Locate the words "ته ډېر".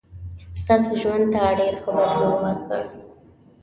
1.33-1.75